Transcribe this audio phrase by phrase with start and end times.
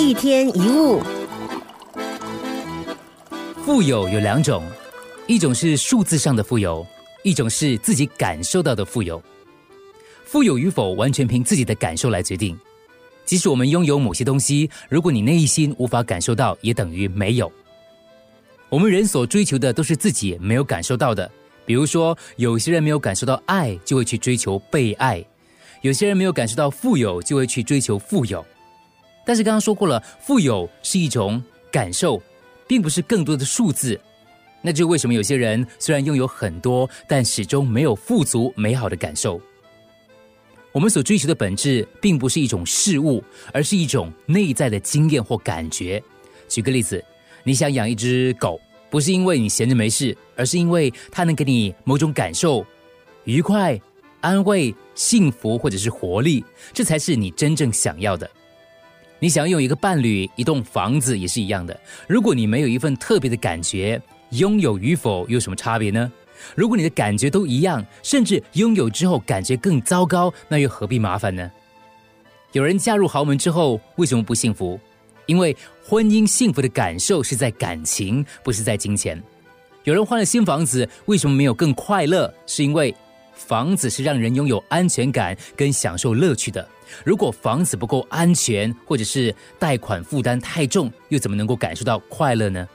[0.00, 0.98] 一天一物，
[3.66, 4.64] 富有有两种，
[5.26, 6.84] 一种是数字上的富有，
[7.22, 9.22] 一种是自己感受到的富有。
[10.24, 12.58] 富有与否完全凭自己的感受来决定。
[13.26, 17.52] 即使我们拥有某些东西，如果你内心无法感受到，也等于没有。
[18.70, 21.30] 我们人所追求的都是自己没有感受到的。
[21.66, 25.22] 比如说，有些人没有感受到爱，就会去追求被爱；
[25.82, 28.42] 有些人没有感受到富有，就会去追求富有。
[29.30, 32.20] 但是刚刚说过了，富有是一种感受，
[32.66, 33.96] 并不是更多的数字。
[34.60, 39.40] 那就为什么有些人虽然拥有很多，但始终没有富足美好的感受？
[40.72, 46.02] 我们所追求的本质，并不是一种事物，而是一种内在的经验或感觉。
[46.48, 47.00] 举个例子，
[47.44, 52.66] 你想养一只狗，不是因为你闲着没事，而是因为它能给你某种感受：
[53.22, 53.80] 愉快、
[54.22, 58.28] 安慰、幸福，或者是活力，这才是你真正想要的。
[59.22, 61.78] 你想要有一个伴侣，一栋房子也是一样的。
[62.08, 66.10] 如果你没有一份特别的感觉，拥有与否有什么差别呢？
[66.54, 71.50] 如果你的感觉都一样，甚至拥有之后感觉更糟糕，那又何必麻烦呢？
[72.52, 74.80] 有人嫁入豪门之后为什么不幸福？
[75.26, 79.22] 因为婚姻幸福的感受是在感情，不是在金钱。
[79.84, 82.32] 有人换了新房子，为什么没有更快乐？
[82.46, 82.94] 是因为
[83.46, 86.66] 房子是让人拥有安全感跟享受乐趣的。
[87.04, 92.68] 如果房子不够安全，或者是贷款负担太重，又怎么能够感受到快乐呢？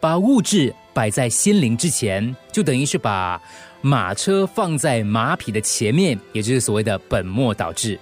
[0.00, 3.40] 把物质摆在心灵之前，就等于是把
[3.82, 7.98] 马车放在马匹的前面，也就是所谓的本末倒置。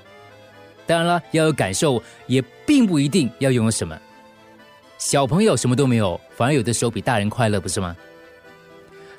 [0.86, 3.98] 当然了，要有感受，也并不一定要拥有什么。
[4.96, 7.96] 小朋友什么都没有，反而有的时候比大人快乐，不是吗？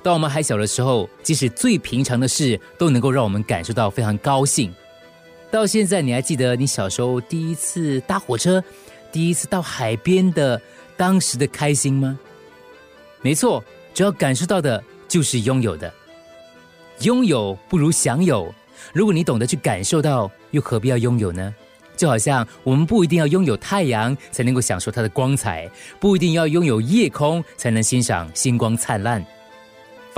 [0.01, 4.73] 当我们还小的时候，即使最平常的事，都能够让我们感受到非常高兴。
[5.51, 8.63] 到现在，你还记得你小时候第一次搭火车、
[9.11, 10.61] 第一次到海边的
[10.95, 12.17] 当时的开心吗？
[13.21, 15.91] 没错，只要感受到的就是拥有的。
[17.01, 18.53] 拥有不如享有。
[18.93, 21.53] 如果你懂得去感受到，又何必要拥有呢？
[21.97, 29.25] 就好像我们不一定要拥有太阳才能够享受它的光彩，不一定要拥有夜空才能欣赏星光灿烂。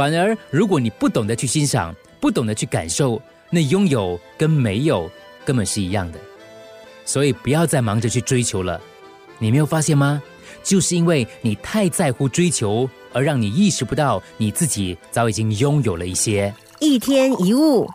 [0.01, 5.07] 反而，如果你不懂得去欣赏，不懂得去感受，那拥有跟没有。
[5.45, 6.19] 根本是一样的，
[7.05, 8.81] 所以不要再忙着去追求了。
[9.37, 10.19] 你没有发现吗？
[10.63, 16.51] 就是因为你太在乎追求，而让你意识不到你自己早已经拥有了一些。
[16.79, 17.87] 一天一物。